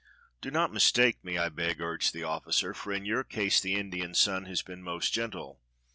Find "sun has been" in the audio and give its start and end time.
4.15-4.81